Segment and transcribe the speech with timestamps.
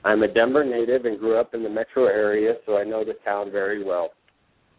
[0.04, 3.14] I'm a Denver native and grew up in the metro area, so I know the
[3.24, 4.10] town very well.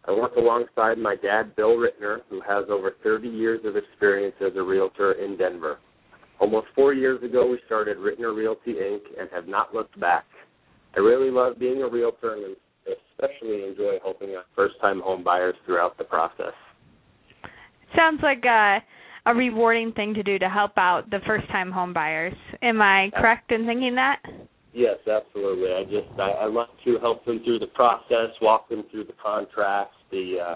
[0.06, 4.52] I work alongside my dad, Bill Rittner, who has over 30 years of experience as
[4.56, 5.78] a realtor in Denver.
[6.40, 9.02] Almost four years ago, we started Rittner Realty Inc.
[9.18, 10.24] and have not looked back.
[10.96, 12.56] I really love being a realtor and
[13.22, 16.52] especially enjoy helping out first-time home buyers throughout the process.
[17.96, 18.78] Sounds like uh,
[19.26, 22.34] a rewarding thing to do to help out the first time home buyers.
[22.62, 24.20] Am I correct in thinking that?
[24.74, 25.70] Yes, absolutely.
[25.70, 29.12] I just I, I love to help them through the process, walk them through the
[29.22, 30.54] contracts, the uh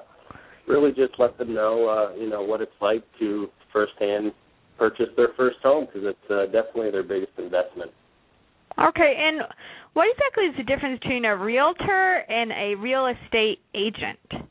[0.66, 4.32] really just let them know uh you know what it's like to firsthand
[4.78, 7.90] purchase their first home because it's uh, definitely their biggest investment.
[8.78, 9.40] Okay, and
[9.94, 14.46] what exactly is the difference between a realtor and a real estate agent?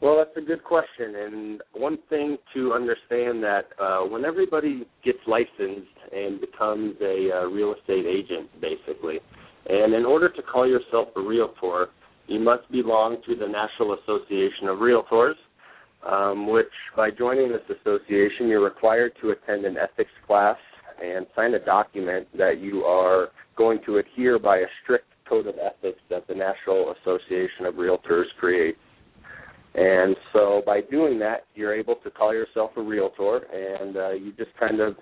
[0.00, 1.14] Well, that's a good question.
[1.14, 7.44] And one thing to understand that uh, when everybody gets licensed and becomes a uh,
[7.48, 9.18] real estate agent, basically,
[9.68, 11.88] and in order to call yourself a realtor,
[12.28, 15.34] you must belong to the National Association of Realtors,
[16.08, 20.56] um, which by joining this association, you're required to attend an ethics class
[21.00, 25.54] and sign a document that you are going to adhere by a strict code of
[25.58, 28.78] ethics that the National Association of Realtors creates.
[29.74, 34.32] And so by doing that, you're able to call yourself a realtor, and uh, you
[34.32, 34.96] just kind of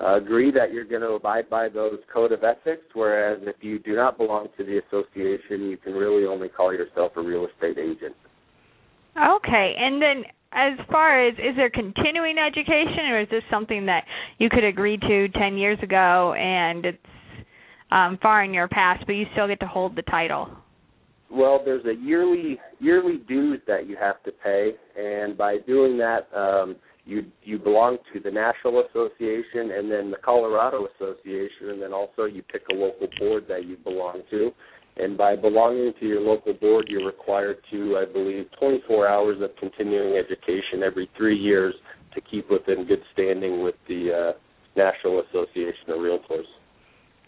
[0.00, 2.84] uh, agree that you're going to abide by those code of ethics.
[2.94, 7.12] Whereas if you do not belong to the association, you can really only call yourself
[7.16, 8.14] a real estate agent.
[9.16, 10.22] Okay, and then
[10.52, 14.04] as far as is there continuing education, or is this something that
[14.38, 16.98] you could agree to ten years ago and it's
[17.90, 20.48] um, far in your past, but you still get to hold the title?
[21.30, 26.28] Well, there's a yearly yearly dues that you have to pay, and by doing that,
[26.34, 31.92] um, you you belong to the National Association and then the Colorado Association, and then
[31.92, 34.50] also you pick a local board that you belong to.
[34.98, 39.50] And by belonging to your local board, you're required to, I believe, 24 hours of
[39.60, 41.74] continuing education every three years
[42.14, 44.38] to keep within good standing with the uh,
[44.76, 46.46] National Association of Realtors.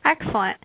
[0.04, 0.56] Excellent.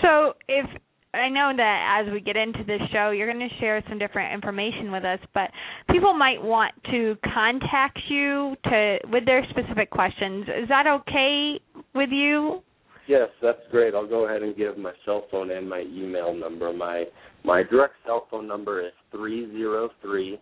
[0.00, 0.66] So, if
[1.14, 4.32] I know that as we get into this show, you're going to share some different
[4.32, 5.50] information with us, but
[5.90, 10.46] people might want to contact you to with their specific questions.
[10.62, 11.60] Is that okay
[11.94, 12.62] with you?
[13.12, 13.94] Yes, that's great.
[13.94, 16.72] I'll go ahead and give my cell phone and my email number.
[16.72, 17.04] My
[17.44, 20.40] my direct cell phone number is three zero three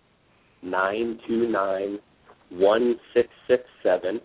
[0.62, 1.98] nine two nine
[2.50, 4.20] one six six seven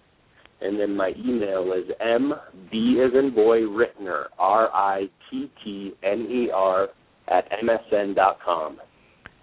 [0.61, 6.27] and then my email is mb as in boy rittner r i t t n
[6.29, 6.89] e r
[7.27, 8.77] at msn dot com.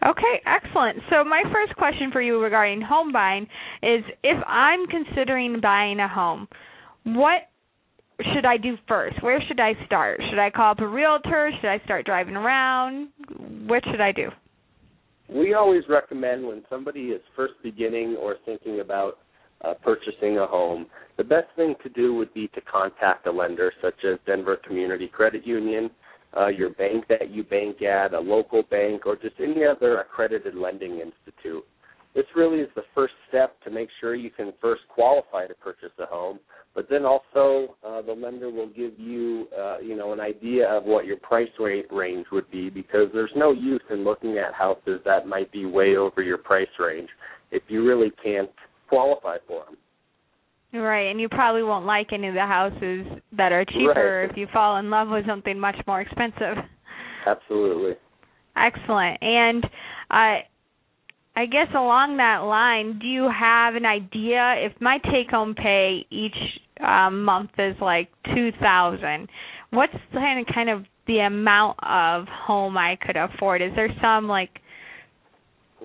[0.07, 0.99] Okay, excellent.
[1.11, 3.49] So my first question for you regarding home buying
[3.83, 6.47] is if I'm considering buying a home,
[7.05, 7.49] what
[8.35, 9.23] should I do first?
[9.23, 10.21] Where should I start?
[10.31, 11.51] Should I call up a realtor?
[11.61, 13.09] Should I start driving around?
[13.67, 14.29] What should I do?
[15.29, 19.19] We always recommend when somebody is first beginning or thinking about
[19.65, 20.87] uh, purchasing a home,
[21.17, 25.09] the best thing to do would be to contact a lender such as Denver Community
[25.09, 25.91] Credit Union,
[26.37, 30.55] uh, your bank that you bank at, a local bank, or just any other accredited
[30.55, 31.65] lending institute.
[32.15, 35.93] This really is the first step to make sure you can first qualify to purchase
[35.99, 36.39] a home,
[36.75, 40.85] but then also uh, the lender will give you, uh, you know, an idea of
[40.85, 45.01] what your price rate range would be because there's no use in looking at houses
[45.05, 47.09] that might be way over your price range
[47.51, 48.51] if you really can't
[48.89, 49.77] qualify for them.
[50.83, 53.07] Right, and you probably won't like any of the houses
[53.37, 54.31] that are cheaper Right.
[54.31, 56.57] if you fall in love with something much more expensive.
[57.27, 57.93] Absolutely.
[58.57, 59.19] Excellent.
[59.23, 59.65] And
[60.11, 60.37] uh
[61.35, 66.07] I guess along that line, do you have an idea if my take home pay
[66.11, 66.37] each
[66.81, 69.29] um month is like 2000,
[69.71, 73.63] what's kind of kind of the amount of home I could afford?
[73.63, 74.51] Is there some like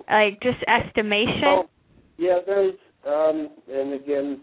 [0.10, 1.42] like just estimation?
[1.44, 1.70] Well,
[2.18, 4.42] yeah, there's, um, and again,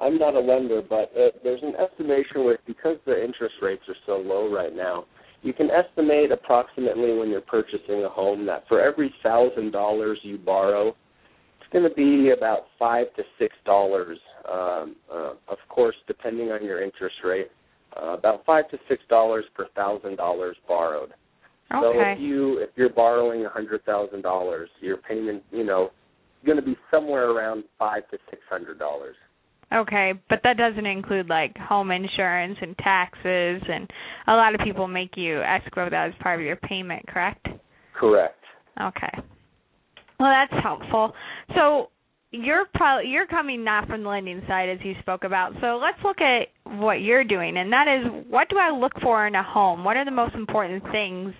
[0.00, 3.96] I'm not a lender, but uh, there's an estimation with because the interest rates are
[4.06, 5.04] so low right now.
[5.42, 10.36] You can estimate approximately when you're purchasing a home that for every thousand dollars you
[10.36, 14.18] borrow, it's going to be about five to six dollars.
[14.50, 17.50] Um, uh, of course, depending on your interest rate,
[18.00, 21.10] uh, about five to six dollars per thousand dollars borrowed.
[21.70, 21.80] Okay.
[21.82, 25.90] So if you if you're borrowing a hundred thousand dollars, your payment, you know,
[26.44, 29.16] going to be somewhere around five to six hundred dollars.
[29.72, 33.88] Okay, but that doesn't include like home insurance and taxes and
[34.26, 37.46] a lot of people make you escrow that as part of your payment, correct?
[37.94, 38.42] Correct.
[38.80, 39.12] Okay.
[40.18, 41.12] Well, that's helpful.
[41.54, 41.90] So
[42.30, 45.52] you're probably you're coming not from the lending side as you spoke about.
[45.60, 46.48] So let's look at
[46.78, 49.84] what you're doing, and that is what do I look for in a home?
[49.84, 51.32] What are the most important things?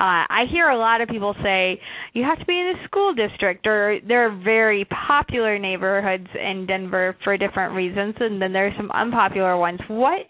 [0.00, 1.78] Uh, I hear a lot of people say
[2.14, 6.64] you have to be in a school district, or there are very popular neighborhoods in
[6.64, 9.78] Denver for different reasons, and then there are some unpopular ones.
[9.88, 10.20] What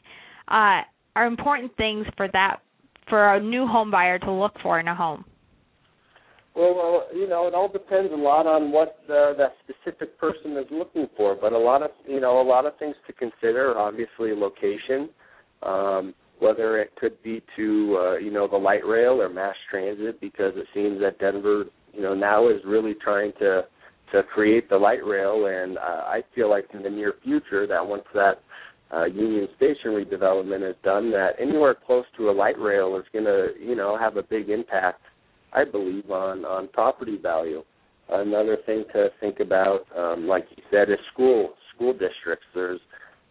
[0.48, 0.82] uh,
[1.14, 2.62] are important things for that
[3.08, 5.24] for a new home buyer to look for in a home?
[6.56, 10.56] Well, well, you know, it all depends a lot on what uh, that specific person
[10.56, 11.36] is looking for.
[11.40, 13.78] But a lot of, you know, a lot of things to consider.
[13.78, 15.10] Obviously, location,
[15.62, 20.20] um, whether it could be to, uh, you know, the light rail or mass transit,
[20.20, 23.62] because it seems that Denver, you know, now is really trying to
[24.12, 27.86] to create the light rail, and uh, I feel like in the near future that
[27.86, 28.42] once that
[28.92, 33.26] uh, Union Station redevelopment is done, that anywhere close to a light rail is going
[33.26, 35.02] to, you know, have a big impact
[35.52, 37.62] I believe, on on property value.
[38.08, 42.46] Another thing to think about, um, like you said, is school school districts.
[42.54, 42.80] There's,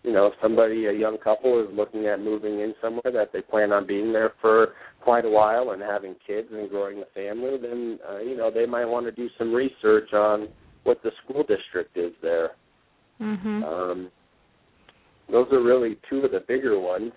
[0.04, 3.42] you know, if somebody, a young couple, is looking at moving in somewhere that they
[3.42, 4.70] plan on being there for
[5.02, 8.66] quite a while and having kids and growing a family, then uh, you know they
[8.66, 10.48] might want to do some research on
[10.84, 12.52] what the school district is there.
[13.22, 13.64] Mhm.
[13.64, 14.12] Um,
[15.30, 17.12] those are really two of the bigger ones.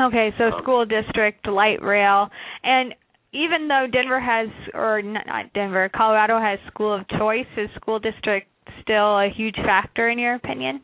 [0.00, 2.30] Okay, so Um, school district, light rail,
[2.64, 2.94] and
[3.32, 8.48] even though Denver has, or not Denver, Colorado has school of choice, is school district
[8.80, 10.80] still a huge factor in your opinion?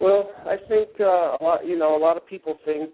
[0.00, 1.66] Well, I think uh, a lot.
[1.66, 2.90] You know, a lot of people think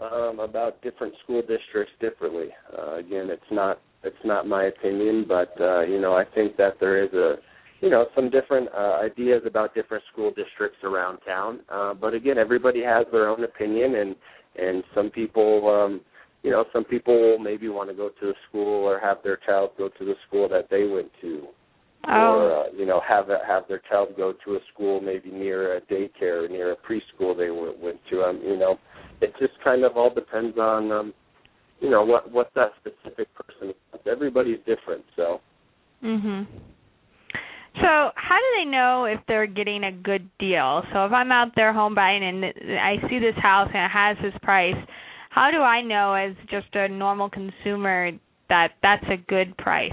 [0.00, 2.48] um, about different school districts differently.
[2.76, 6.74] Uh, again, it's not it's not my opinion, but uh, you know, I think that
[6.80, 7.36] there is a
[7.80, 11.60] you know some different uh, ideas about different school districts around town.
[11.68, 14.16] Uh, but again, everybody has their own opinion, and
[14.56, 15.68] and some people.
[15.68, 16.00] Um,
[16.44, 19.70] you know, some people maybe want to go to a school or have their child
[19.76, 21.48] go to the school that they went to,
[22.04, 25.30] or Oh, uh, you know have a, have their child go to a school maybe
[25.30, 28.78] near a daycare near a preschool they went, went to um you know
[29.20, 31.14] it just kind of all depends on um
[31.80, 34.06] you know what what that specific person wants.
[34.10, 35.40] everybody's different so
[36.02, 36.46] mhm.
[37.80, 40.82] So, how do they know if they're getting a good deal?
[40.92, 44.16] So, if I'm out there home buying and I see this house and it has
[44.20, 44.74] this price,
[45.30, 48.10] how do I know as just a normal consumer
[48.48, 49.92] that that's a good price?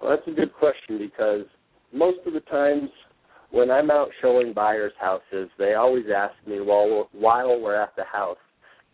[0.00, 1.46] Well that's a good question because
[1.92, 2.90] most of the times
[3.50, 8.04] when I'm out showing buyers houses they always ask me well while we're at the
[8.04, 8.38] house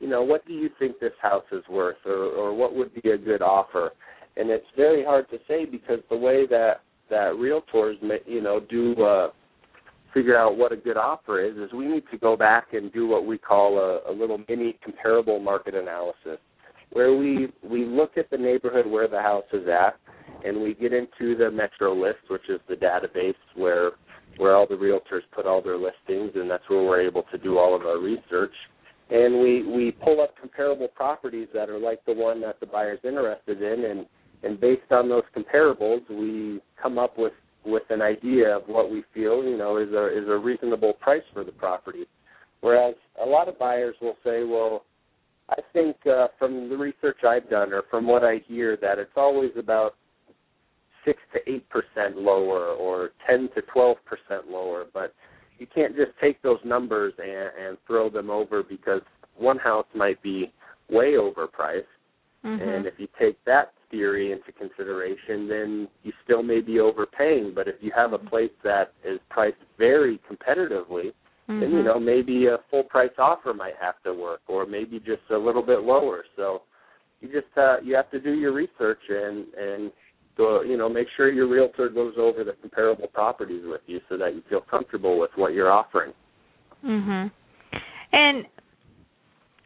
[0.00, 3.10] you know what do you think this house is worth or or what would be
[3.10, 3.92] a good offer?
[4.36, 7.94] And it's very hard to say because the way that that realtors
[8.26, 9.28] you know do uh
[10.12, 13.06] figure out what a good offer is is we need to go back and do
[13.06, 16.38] what we call a, a little mini comparable market analysis
[16.90, 19.96] where we we look at the neighborhood where the house is at
[20.44, 23.92] and we get into the Metrolist which is the database where
[24.38, 27.58] where all the realtors put all their listings and that's where we're able to do
[27.58, 28.52] all of our research.
[29.10, 32.98] And we we pull up comparable properties that are like the one that the buyer's
[33.04, 34.06] interested in and
[34.42, 37.32] and based on those comparables we come up with
[37.64, 41.22] with an idea of what we feel you know is a is a reasonable price
[41.32, 42.06] for the property.
[42.60, 44.84] Whereas a lot of buyers will say well
[45.48, 49.12] I think uh, from the research I've done or from what I hear that it's
[49.16, 49.94] always about
[51.06, 55.14] six to eight percent lower or ten to twelve percent lower, but
[55.58, 59.00] you can't just take those numbers and, and throw them over because
[59.38, 60.52] one house might be
[60.90, 61.84] way overpriced.
[62.44, 62.68] Mm-hmm.
[62.68, 67.52] And if you take that theory into consideration, then you still may be overpaying.
[67.54, 71.12] But if you have a place that is priced very competitively,
[71.48, 71.60] mm-hmm.
[71.60, 75.22] then you know maybe a full price offer might have to work, or maybe just
[75.30, 76.24] a little bit lower.
[76.36, 76.62] So
[77.20, 79.92] you just uh, you have to do your research and and
[80.36, 84.16] go, you know make sure your realtor goes over the comparable properties with you so
[84.16, 86.12] that you feel comfortable with what you're offering.
[86.84, 87.30] Mhm.
[88.12, 88.46] And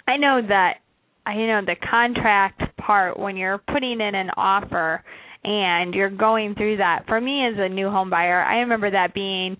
[0.06, 0.78] I know that
[1.26, 5.02] I know the contract part when you're putting in an offer
[5.44, 7.06] and you're going through that.
[7.06, 9.56] For me as a new home buyer, I remember that being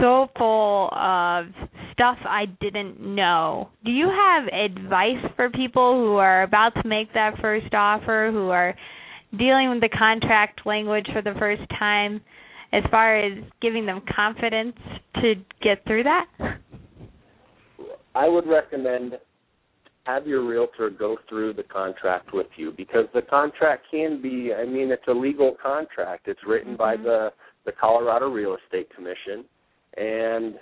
[0.00, 1.46] so full of
[1.92, 3.70] stuff I didn't know.
[3.84, 8.50] Do you have advice for people who are about to make that first offer, who
[8.50, 8.74] are
[9.38, 12.20] dealing with the contract language for the first time,
[12.72, 14.76] as far as giving them confidence
[15.16, 16.26] to get through that?
[18.14, 19.18] I would recommend
[20.04, 24.64] have your realtor go through the contract with you because the contract can be I
[24.64, 26.26] mean it's a legal contract.
[26.26, 27.04] It's written by Mhm.
[27.04, 27.32] the
[27.64, 29.44] the Colorado Real Estate Commission
[29.96, 30.58] and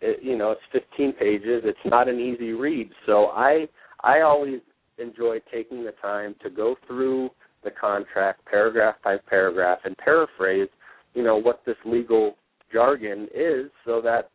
[0.00, 1.64] it, you know, it's 15 pages.
[1.64, 2.92] It's not an easy read.
[3.06, 3.68] So I
[4.00, 4.60] I always
[4.98, 7.30] enjoy taking the time to go through
[7.64, 10.68] the contract paragraph by paragraph and paraphrase,
[11.14, 12.36] you know, what this legal
[12.72, 14.30] jargon is so that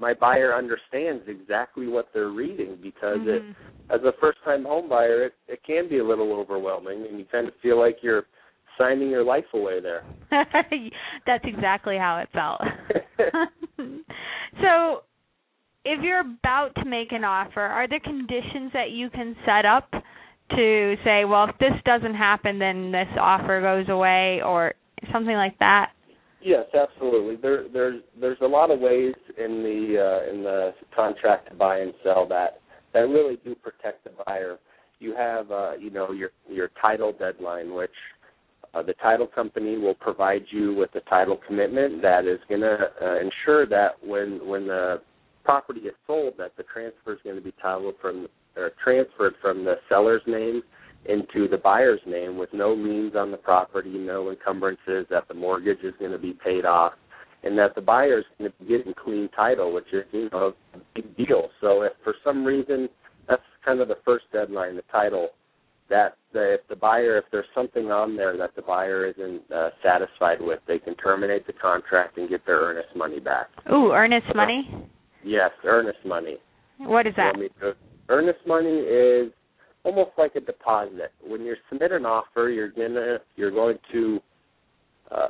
[0.00, 3.54] my buyer understands exactly what they're reading because it Mhm.
[3.90, 7.24] as a first time home buyer it, it can be a little overwhelming and you
[7.24, 8.26] kind of feel like you're
[8.76, 10.04] signing your life away there.
[11.26, 12.60] That's exactly how it felt.
[14.62, 15.02] so,
[15.84, 19.90] if you're about to make an offer, are there conditions that you can set up
[20.50, 24.74] to say, well, if this doesn't happen, then this offer goes away, or
[25.12, 25.92] something like that?
[26.40, 27.36] Yes, absolutely.
[27.36, 31.78] There, there's there's a lot of ways in the uh, in the contract to buy
[31.78, 32.60] and sell that
[32.94, 34.58] that really do protect the buyer.
[35.00, 37.90] You have uh, you know your your title deadline, which
[38.72, 42.78] uh, the title company will provide you with a title commitment that is going to
[43.02, 45.00] uh, ensure that when when the
[45.44, 48.28] property is sold, that the transfer is going to be titled from
[48.58, 50.62] or transferred from the seller's name
[51.06, 55.82] into the buyer's name with no liens on the property, no encumbrances, that the mortgage
[55.82, 56.92] is going to be paid off,
[57.44, 60.52] and that the buyer is going to be getting clean title, which is you know
[60.74, 61.48] a big deal.
[61.60, 62.88] So if for some reason
[63.28, 65.28] that's kind of the first deadline, the title,
[65.88, 69.70] that the, if the buyer, if there's something on there that the buyer isn't uh,
[69.82, 73.46] satisfied with, they can terminate the contract and get their earnest money back.
[73.72, 74.68] Ooh, earnest money.
[75.24, 76.36] Yes, earnest money.
[76.78, 77.34] What is that?
[78.08, 79.32] Earnest money is
[79.84, 81.12] almost like a deposit.
[81.26, 84.20] When you submit an offer, you're gonna you're going to
[85.10, 85.26] uh,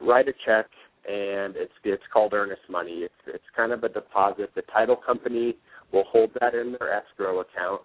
[0.00, 0.66] write a check,
[1.08, 3.00] and it's it's called earnest money.
[3.04, 4.50] It's it's kind of a deposit.
[4.54, 5.56] The title company
[5.92, 7.82] will hold that in their escrow account,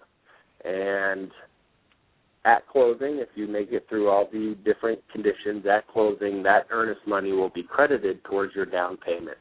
[0.63, 1.31] and
[2.45, 7.01] at closing, if you make it through all the different conditions at closing, that earnest
[7.07, 9.37] money will be credited towards your down payment.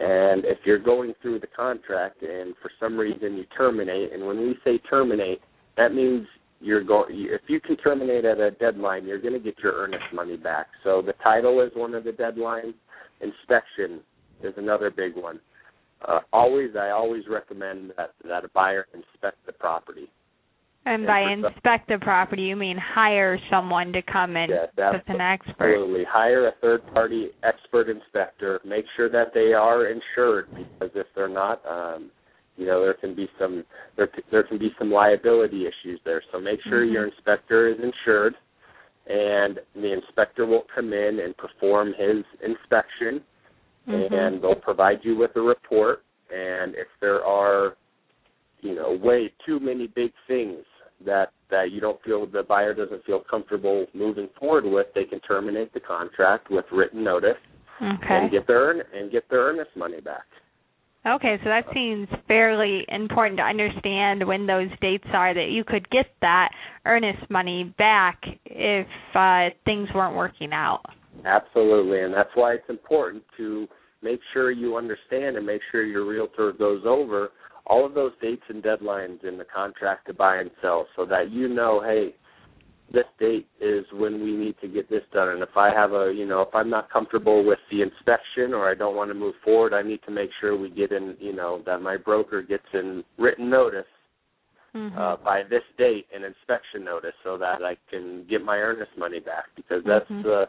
[0.00, 4.38] And if you're going through the contract and for some reason you terminate, and when
[4.38, 5.40] we say terminate,
[5.76, 6.26] that means
[6.60, 7.10] you're going.
[7.10, 10.66] If you can terminate at a deadline, you're going to get your earnest money back.
[10.82, 12.74] So the title is one of the deadlines.
[13.20, 14.00] Inspection
[14.42, 15.40] is another big one.
[16.06, 20.10] Uh, always, I always recommend that that a buyer inspect the property.
[20.86, 25.02] And And by inspect the property, you mean hire someone to come in Yes, with
[25.08, 25.74] an expert.
[25.74, 26.04] Absolutely.
[26.04, 28.60] Hire a third party expert inspector.
[28.64, 32.10] Make sure that they are insured because if they're not, um,
[32.56, 33.64] you know, there can be some
[33.96, 36.22] there there can be some liability issues there.
[36.30, 36.92] So make sure Mhm.
[36.92, 38.36] your inspector is insured
[39.06, 43.22] and the inspector will come in and perform his inspection
[43.86, 44.12] Mhm.
[44.12, 47.76] and they'll provide you with a report and if there are
[48.60, 50.64] you know way too many big things
[51.04, 55.20] that that you don't feel the buyer doesn't feel comfortable moving forward with they can
[55.20, 57.36] terminate the contract with written notice
[57.82, 58.06] Okay.
[58.08, 60.24] and get their and get their earnest money back
[61.06, 65.86] Okay, so that seems fairly important to understand when those dates are that you could
[65.90, 66.48] get that
[66.86, 70.80] earnest money back if uh, things weren't working out.
[71.26, 73.66] absolutely and that's why it's important to
[74.02, 77.30] make sure you understand and make sure your realtor goes over
[77.66, 81.30] all of those dates and deadlines in the contract to buy and sell so that
[81.30, 82.14] you know, hey,
[82.92, 85.30] this date is when we need to get this done.
[85.30, 88.70] And if I have a, you know, if I'm not comfortable with the inspection or
[88.70, 91.34] I don't want to move forward, I need to make sure we get in, you
[91.34, 93.86] know, that my broker gets in written notice
[94.74, 94.98] Mhm.
[94.98, 99.20] uh, by this date an inspection notice so that I can get my earnest money
[99.20, 100.26] back because that's Mhm.
[100.26, 100.46] uh,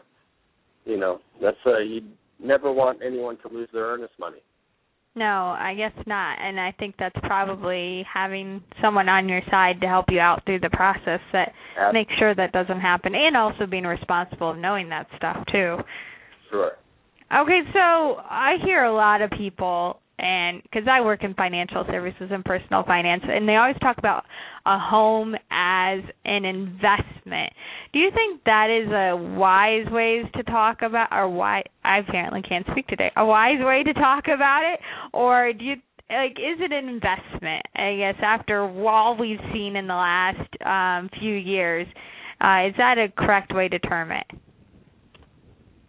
[0.84, 2.02] you know that's uh you
[2.38, 4.42] never want anyone to lose their earnest money.
[5.16, 6.38] No, I guess not.
[6.40, 10.60] And I think that's probably having someone on your side to help you out through
[10.60, 14.90] the process that Ab- makes sure that doesn't happen and also being responsible of knowing
[14.90, 15.78] that stuff too.
[16.50, 16.72] Sure.
[17.34, 22.30] Okay, so I hear a lot of people and because I work in financial services
[22.30, 24.24] and personal finance, and they always talk about
[24.64, 27.52] a home as an investment.
[27.92, 31.62] Do you think that is a wise way to talk about, or why?
[31.84, 33.10] I apparently can't speak today.
[33.16, 34.80] A wise way to talk about it,
[35.12, 35.74] or do you
[36.10, 36.32] like?
[36.32, 37.62] Is it an investment?
[37.74, 41.86] I guess after all we've seen in the last um, few years,
[42.40, 44.26] uh, is that a correct way to term it?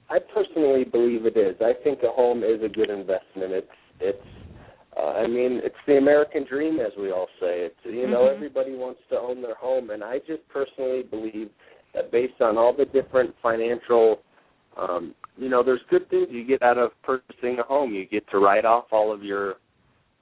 [0.10, 1.56] I personally believe it is.
[1.62, 3.52] I think a home is a good investment.
[3.52, 3.68] It's
[4.00, 4.18] it's
[4.98, 7.62] uh, I mean, it's the American dream as we all say.
[7.62, 8.36] It's you know, Mhm.
[8.36, 11.50] everybody wants to own their home and I just personally believe
[11.94, 14.22] that based on all the different financial
[14.76, 17.94] um you know, there's good things you get out of purchasing a home.
[17.94, 19.56] You get to write off all of your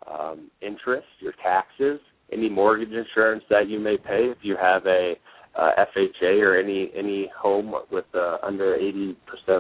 [0.08, 2.00] um interest, your taxes,
[2.32, 5.16] any mortgage insurance that you may pay if you have a
[5.58, 9.16] uh, FHA or any any home with uh, under 80%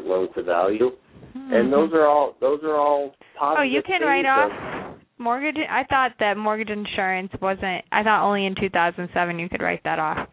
[0.05, 0.91] loan to value.
[1.33, 5.57] And those are all those are all positive Oh, you can write off mortgage.
[5.69, 7.83] I thought that mortgage insurance wasn't.
[7.91, 10.27] I thought only in 2007 you could write that off.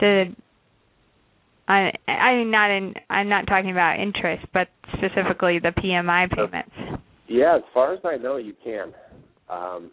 [0.00, 0.34] The
[1.68, 2.94] I I mean not in.
[3.10, 7.02] I'm not talking about interest, but specifically the PMI payments.
[7.28, 8.92] Yeah, as far as I know, you can.
[9.48, 9.90] Um,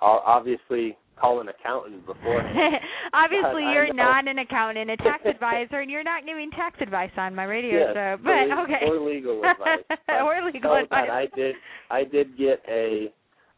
[0.00, 2.40] obviously call an accountant before.
[3.12, 7.10] Obviously, I you're not an accountant, a tax advisor, and you're not giving tax advice
[7.16, 8.16] on my radio Yes, show.
[8.22, 8.86] But le- okay.
[8.86, 9.98] or legal advice.
[10.08, 11.08] Or legal advice.
[11.10, 11.54] I did.
[11.90, 13.12] I did get a,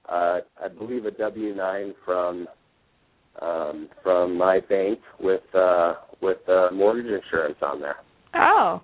[0.08, 2.46] uh, I believe a W nine from,
[3.40, 7.96] um, from my bank with uh, with uh, mortgage insurance on there.
[8.34, 8.82] Oh.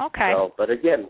[0.00, 0.32] Okay.
[0.34, 1.08] So, but again,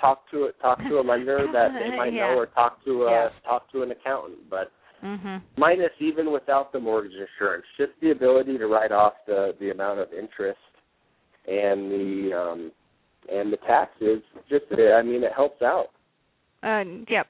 [0.00, 0.56] talk to it.
[0.60, 2.32] Talk to a lender that they might Yeah.
[2.32, 3.28] know, or talk to a Yeah.
[3.44, 4.38] talk to an accountant.
[4.50, 4.72] But
[5.02, 5.42] mhm.
[5.56, 10.00] minus even without the mortgage insurance, just the ability to write off the the amount
[10.00, 10.58] of interest
[11.46, 12.72] and the um
[13.32, 14.22] and the taxes.
[14.48, 15.88] Just I mean, it helps out.
[16.62, 17.26] Uh, yep.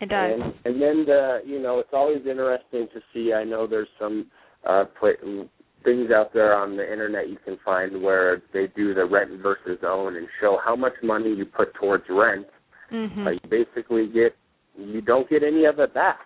[0.00, 0.32] It does.
[0.34, 3.32] And and then the you know it's always interesting to see.
[3.32, 4.26] I know there's some
[4.68, 5.44] uh pla-
[5.84, 9.78] things out there on the internet you can find where they do the rent versus
[9.86, 12.46] own and show how much money you put towards rent.
[12.92, 13.26] mhm.
[13.26, 14.36] Uh, you basically get
[14.76, 16.18] you don't get any of it back.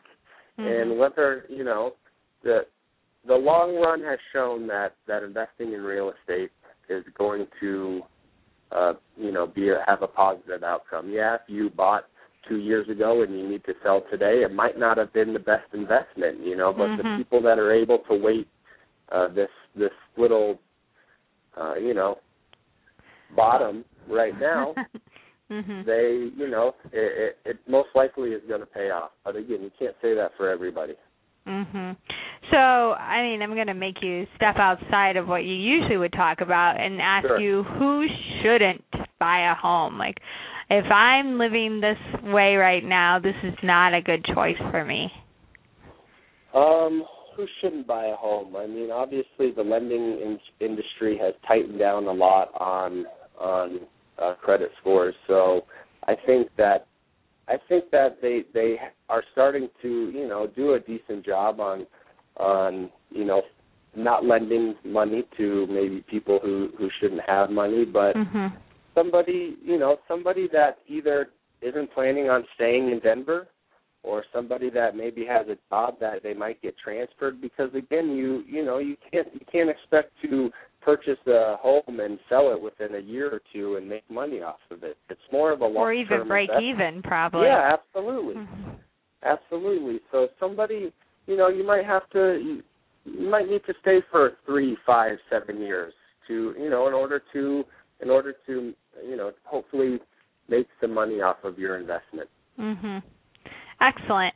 [0.61, 0.83] Mhm.
[0.83, 1.95] And whether you know
[2.43, 2.67] the
[3.27, 6.51] the long run has shown that that investing in real estate
[6.89, 8.03] is going to
[8.73, 11.11] uh you know be a, have a positive outcome.
[11.11, 12.07] Yeah, if you bought
[12.49, 15.39] two years ago and you need to sell today, it might not have been the
[15.39, 17.17] best investment, you know, but the Mhm.
[17.19, 18.49] people that are able to wait
[19.13, 20.59] uh this this little
[21.57, 22.19] uh you know
[23.37, 24.75] bottom right now
[25.51, 25.85] mhm.
[25.85, 29.63] they you know it, it, it most likely is going to pay off but again
[29.63, 30.95] you can't say that for everybody
[31.49, 31.97] Mhm.
[32.51, 36.13] So, I mean, I'm going to make you step outside of what you usually would
[36.13, 37.41] talk about and ask Sure.
[37.41, 38.07] you who
[38.43, 38.85] shouldn't
[39.19, 39.97] buy a home.
[39.99, 40.19] Like,
[40.69, 45.11] if I'm living this way right now, this is not a good choice for me.
[46.55, 47.05] um
[47.37, 52.05] who shouldn't buy a home i mean obviously the lending in- industry has tightened down
[52.07, 53.07] a lot on
[53.39, 53.81] on
[54.21, 55.63] uh, credit scores so
[56.09, 56.87] i think that
[57.49, 58.77] i think that they they
[59.09, 61.87] are starting to you know do a decent job on
[62.37, 63.43] on you know
[63.97, 68.53] not lending money to maybe people who who shouldn't have money but Mhm.
[68.95, 71.31] somebody you know somebody that either
[71.61, 73.49] isn't planning on staying in Denver
[74.03, 78.43] or somebody that maybe has a job that they might get transferred because again you
[78.47, 82.95] you know you can't you can't expect to purchase a home and sell it within
[82.97, 85.85] a year or two and make money off of it it's more of a long
[85.85, 87.47] Or even break even, probably.
[87.47, 88.77] yeah absolutely Mhm.
[89.23, 90.93] absolutely so somebody
[91.27, 92.63] you know you might have to you,
[93.05, 95.93] you might need to stay for three five seven years
[96.29, 97.65] to you know in order to
[98.01, 99.99] in order to you know hopefully
[100.49, 103.03] make some money off of your investment Mhm.
[103.81, 104.35] Excellent.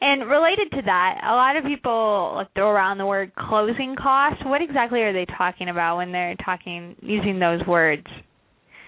[0.00, 4.42] And related to that, a lot of people like throw around the word closing costs.
[4.44, 8.06] What exactly are they talking about when they're talking using those words?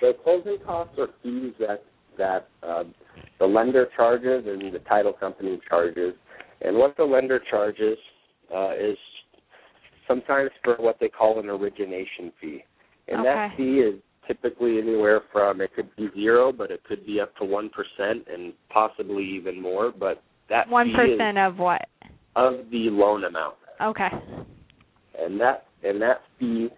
[0.00, 1.82] the closing costs are fees that
[2.16, 2.84] that uh,
[3.38, 6.14] the lender charges and the title company charges
[6.60, 7.96] and what the lender charges
[8.54, 8.96] uh, is
[10.06, 12.64] sometimes for what they call an origination fee
[13.08, 17.20] and that fee is typically anywhere from it could be zero, but it could be
[17.20, 19.90] up to one percent and possibly even more.
[19.90, 21.82] But that One percent of what?
[22.36, 24.08] of the loan amount, Okay.
[25.18, 26.68] and that and that fee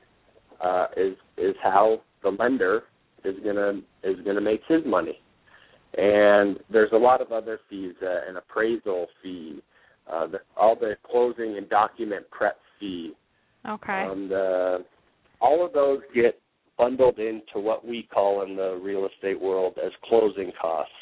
[0.60, 2.84] uh, is is how the lender
[3.24, 5.18] is gonna is gonna make his money.
[5.96, 9.60] And there's a lot of other fees, uh, an appraisal fee,
[10.10, 13.12] uh, the, all the closing and document prep fee.
[13.68, 14.06] Okay.
[14.08, 14.84] Um, the,
[15.40, 16.38] all of those get
[16.78, 20.92] bundled into what we call in the real estate world as closing costs.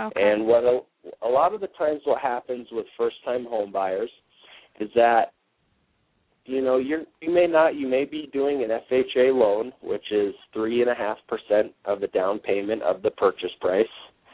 [0.00, 0.32] Okay.
[0.32, 0.80] And what a,
[1.22, 4.10] a lot of the times what happens with first time home buyers
[4.80, 5.32] is that
[6.44, 10.34] you know you're you may not you may be doing an FHA loan, which is
[10.52, 13.86] three and a half percent of the down payment of the purchase price.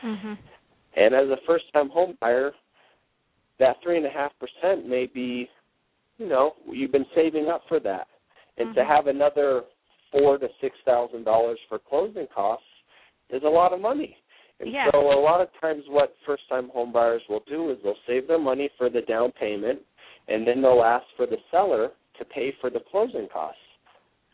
[0.05, 0.37] mhm.
[0.95, 2.53] And as a first time home buyer,
[3.59, 5.49] that three and a half percent may be,
[6.19, 8.09] you know, you've been saving up for that.
[8.59, 8.87] And to Mhm.
[8.87, 9.65] have another
[10.11, 12.67] four to six thousand dollars for closing costs
[13.31, 14.19] is a lot of money.
[14.63, 14.91] And Yeah.
[14.93, 18.29] so a lot of times what first time home buyers will do is they'll save
[18.29, 19.81] their money for the down payment
[20.29, 23.59] and then they'll ask for the seller to pay for the closing costs.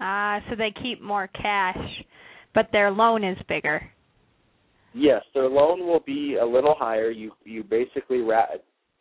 [0.00, 2.04] Ah, so they keep more cash,
[2.54, 3.90] but their loan is bigger.
[4.92, 7.10] Yes, their loan will be a little higher.
[7.10, 8.46] You you basically ra-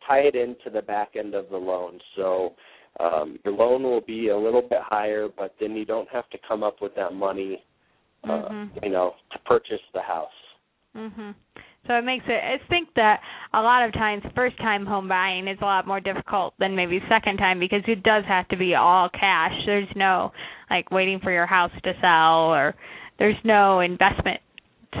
[0.06, 1.98] tie it into the back end of the loan.
[2.16, 2.54] So
[3.00, 6.38] um, your loan will be a little bit higher, but then you don't have to
[6.46, 7.62] come up with that money,
[8.24, 8.82] uh, Mhm.
[8.82, 10.37] you know, to purchase the house.
[10.98, 11.34] Mhm.
[11.86, 12.42] So it makes it.
[12.44, 13.20] I think that
[13.54, 17.58] a lot of times, first-time home buying is a lot more difficult than maybe second-time
[17.58, 19.54] because it does have to be all cash.
[19.64, 20.32] There's no
[20.68, 22.74] like waiting for your house to sell, or
[23.18, 24.40] there's no investment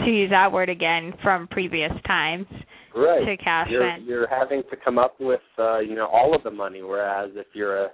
[0.04, 2.46] to use that word again from previous times
[2.94, 3.24] Right.
[3.24, 4.04] to cash you're in.
[4.04, 6.82] you're having to come up with uh, you know all of the money.
[6.82, 7.90] Whereas if you're a,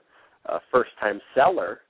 [0.47, 1.81] a first time seller,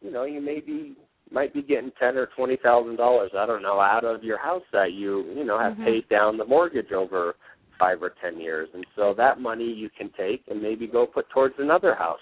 [0.00, 0.96] you know you maybe
[1.32, 3.30] might be getting ten or twenty thousand dollars.
[3.36, 5.84] I don't know out of your house that you you know have Mhm.
[5.84, 7.36] paid down the mortgage over
[7.78, 11.28] five or ten years, and so that money you can take and maybe go put
[11.30, 12.20] towards another house.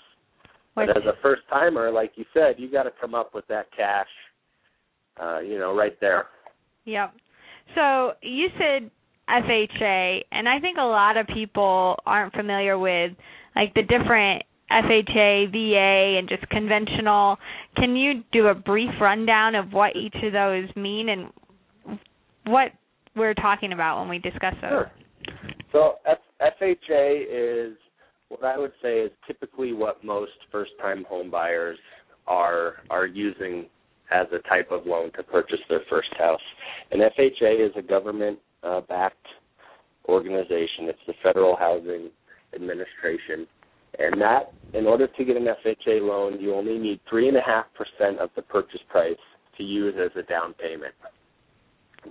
[0.75, 3.66] But as a first timer, like you said, you got to come up with that
[3.77, 4.09] cash,
[5.20, 6.29] uh, you know, right there.
[6.85, 7.12] Yep.
[7.75, 8.90] So you said
[9.29, 13.12] FHA, and I think a lot of people aren't familiar with
[13.57, 17.37] like the different FHA, VA, and just conventional.
[17.76, 21.98] Can you do a brief rundown of what each of those mean and
[22.46, 22.72] what
[23.16, 24.70] we're talking about when we discuss those?
[24.70, 24.90] Sure.
[25.72, 26.18] So F-
[26.61, 27.76] FHA is
[28.28, 31.78] what I would say is typically what most first-time home buyers
[32.26, 33.66] are are using
[34.12, 36.40] as a type of loan to purchase their first house.
[36.90, 39.26] And FHA is a government-backed
[40.09, 40.88] organization.
[40.88, 42.11] It's the Federal Housing
[42.54, 43.46] Administration,
[44.01, 47.43] and that in order to get an FHA loan, you only need three and a
[47.43, 49.17] half percent of the purchase price
[49.59, 50.95] to use as a down payment.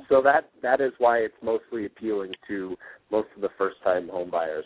[0.08, 2.76] So that that is why it's mostly appealing to
[3.12, 4.66] most of the first time home buyers.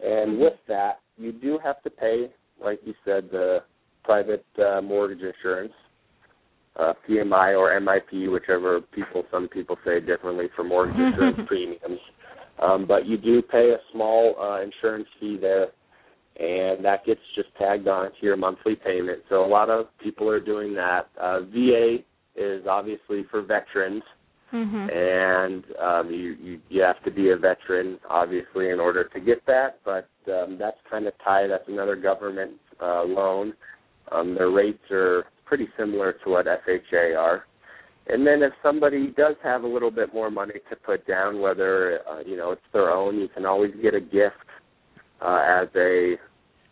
[0.00, 2.30] And with that, you do have to pay,
[2.62, 3.60] like you said, the
[4.04, 5.72] private uh, mortgage insurance,
[6.78, 12.00] uh, PMI or MIP, whichever people some people say differently for mortgage insurance premiums.
[12.62, 15.68] Um, but you do pay a small uh, insurance fee there,
[16.38, 19.20] and that gets just tagged on to your monthly payment.
[19.28, 21.08] So a lot of people are doing that.
[21.20, 21.98] Uh, VA
[22.36, 24.02] is obviously for veterans
[24.52, 24.92] Mhm.
[24.94, 29.44] and um, you, you you have to be a veteran, obviously, in order to get
[29.46, 29.80] that.
[29.84, 31.50] But um, that's kind of tied.
[31.50, 33.54] That's another government uh, loan.
[34.12, 37.44] Um, their rates are pretty similar to what FHA are.
[38.08, 42.00] And then if somebody does have a little bit more money to put down, whether
[42.08, 44.45] uh, you know it's their own, you can always get a gift
[45.20, 46.16] uh, as a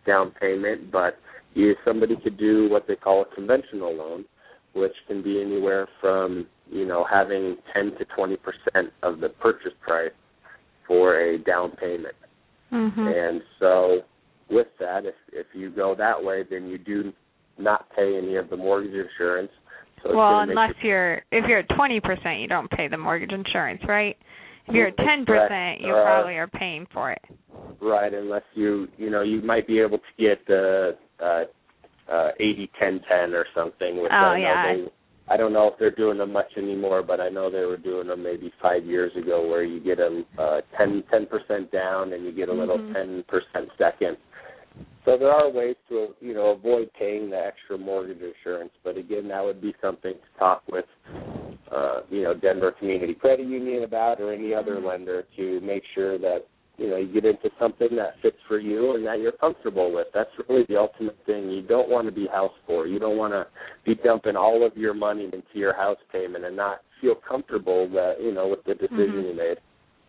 [0.07, 0.90] down payment.
[0.90, 1.18] But
[1.54, 4.24] you, somebody could do what they call a conventional loan,
[4.74, 9.72] which can be anywhere from you know having 10 to 20 percent of the purchase
[9.80, 10.11] price
[10.87, 12.14] for a down payment.
[12.72, 13.30] Mhm.
[13.30, 14.02] And so
[14.50, 17.12] with that, if if you go that way, then you do
[17.59, 19.50] not pay any of the mortgage insurance.
[20.02, 23.33] So Well, unless you- you're if you're at twenty percent, you don't pay the mortgage
[23.33, 24.16] insurance, right?
[24.66, 27.22] If you're at ten percent, you probably are paying for it.
[27.85, 31.44] Right unless you you know you might be able to get the uh,
[32.11, 34.03] uh, 80 10 10 or something.
[34.03, 34.75] Which Oh, I yeah.
[34.77, 34.90] They,
[35.27, 38.09] I don't know if they're doing them much anymore, but I know they were doing
[38.09, 42.33] them maybe five years ago, where you get a uh, 10 percent down and you
[42.33, 42.92] get a little Mhm.
[42.92, 44.16] 10 percent second.
[45.05, 49.29] So there are ways to you know avoid paying the extra mortgage insurance, but again,
[49.29, 50.87] that would be something to talk with
[51.73, 54.85] uh, you know Denver Community Credit Union about or any other Mhm.
[54.85, 58.95] lender to make sure that you know you get into something that fits for you
[58.95, 60.09] and that you're comfortable with.
[60.15, 61.51] That's really the ultimate thing.
[61.51, 62.87] You don't want to be house poor.
[62.87, 63.47] You don't want to
[63.85, 68.17] be dumping all of your money into your house payment and not feel comfortable that
[68.21, 69.29] you know with the decision Mhm.
[69.29, 69.59] you made.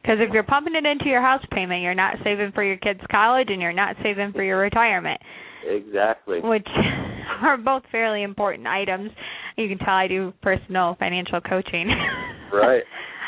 [0.02, 3.02] Because if you're pumping it into your house payment, you're not saving for your kids'
[3.10, 5.20] college and you're not saving for your retirement,
[5.66, 6.42] Exactly.
[6.42, 6.68] which
[7.42, 9.10] are both fairly important items.
[9.58, 11.90] You can tell I do personal financial coaching.
[12.54, 12.84] right.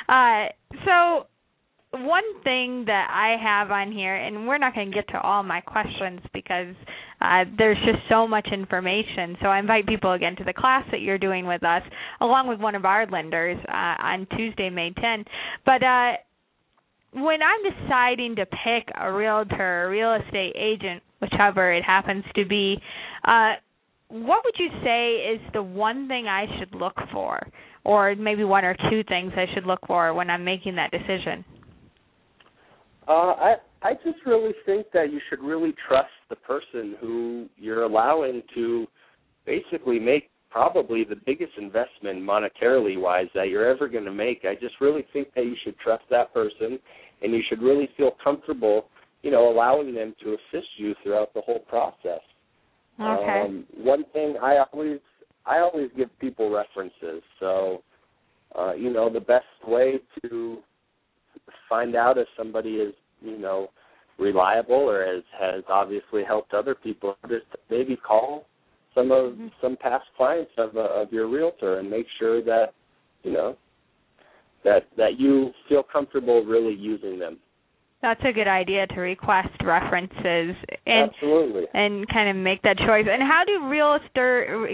[0.07, 0.49] Uh,
[0.85, 1.25] so
[1.91, 5.41] one thing that I have on here, and we're not going to get to all
[5.41, 6.75] my questions because
[7.21, 9.37] uh, there's just so much information.
[9.41, 11.83] So I invite people again to the class that you're doing with us,
[12.19, 15.23] along with one of our lenders uh, on Tuesday, May 10.
[15.65, 16.11] But uh,
[17.13, 22.45] when I'm deciding to pick a realtor, a real estate agent, whichever it happens to
[22.45, 22.77] be,
[23.23, 23.53] uh,
[24.09, 27.45] what would you say is the one thing I should look for,
[27.83, 31.43] or maybe one or two things I should look for when I'm making that decision?
[33.07, 37.83] Uh, I I just really think that you should really trust the person who you're
[37.83, 38.87] allowing to
[39.45, 44.43] basically make probably the biggest investment monetarily wise that you're ever going to make.
[44.43, 46.79] I just really think that you should trust that person
[47.21, 48.87] and you should really feel comfortable,
[49.21, 52.21] you know, allowing them to assist you throughout the whole process.
[52.99, 53.41] Okay.
[53.45, 54.99] Um, one thing I always
[55.45, 57.21] I always give people references.
[57.39, 57.83] So,
[58.57, 60.57] uh, you know, the best way to
[61.69, 63.69] find out if somebody is, you know,
[64.19, 68.47] reliable or has has obviously helped other people Just maybe call
[68.95, 69.47] some of mm-hmm.
[69.61, 72.73] some past clients of uh, of your realtor and make sure that
[73.23, 73.55] you know
[74.63, 77.37] that that you feel comfortable really using them.
[78.01, 80.55] That's a good idea to request references
[80.85, 81.63] and Absolutely.
[81.73, 83.05] and kind of make that choice.
[83.09, 84.69] And how do realtor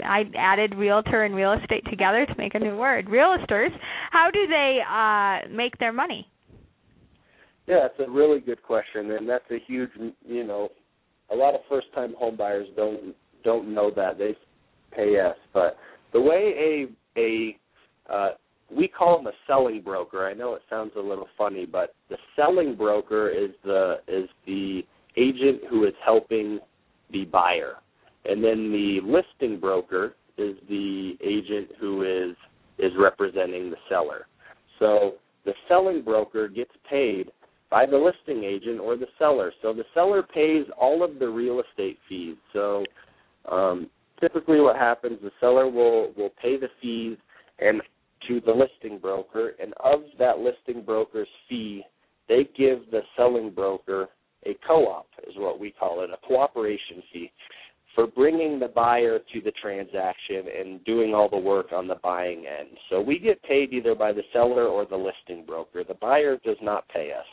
[0.00, 3.06] I added realtor and real estate together to make a new word.
[3.06, 3.70] Realtors,
[4.10, 6.28] how do they uh make their money?
[7.66, 9.90] Yeah, that's a really good question and that's a huge,
[10.26, 10.68] you know,
[11.32, 14.18] a lot of first-time home buyers don't don't know that.
[14.18, 14.36] They
[14.94, 15.78] pay us, but
[16.12, 16.86] the way
[17.16, 17.56] a a
[18.12, 18.28] uh
[18.74, 20.26] we call them a selling broker.
[20.26, 24.82] I know it sounds a little funny, but the selling broker is the is the
[25.16, 26.58] agent who is helping
[27.12, 27.76] the buyer,
[28.24, 32.36] and then the listing broker is the agent who is
[32.78, 34.26] is representing the seller.
[34.78, 37.30] So the selling broker gets paid
[37.70, 39.52] by the listing agent or the seller.
[39.62, 42.36] So the seller pays all of the real estate fees.
[42.52, 42.84] So
[43.50, 43.88] um,
[44.20, 47.16] typically, what happens, the seller will will pay the fees,
[47.58, 47.80] and
[48.28, 51.82] to the listing broker, and of that listing broker's fee,
[52.28, 54.08] they give the selling broker
[54.44, 57.30] a co-op, is what we call it, a cooperation fee,
[57.94, 62.44] for bringing the buyer to the transaction and doing all the work on the buying
[62.46, 62.68] end.
[62.90, 65.82] So we get paid either by the seller or the listing broker.
[65.82, 67.26] The buyer does not pay us.